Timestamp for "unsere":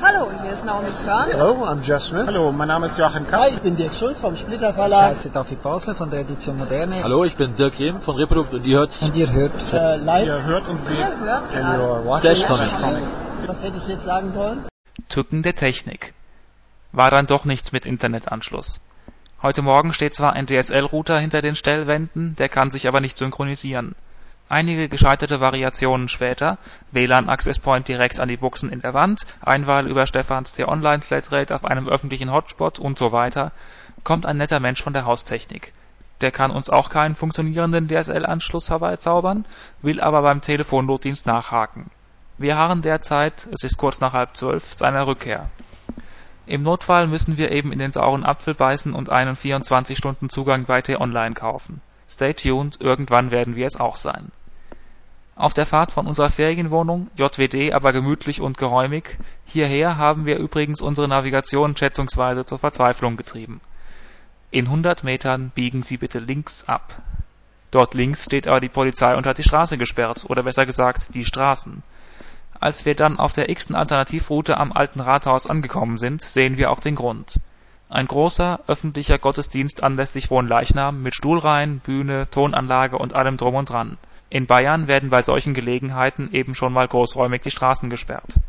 60.82-61.08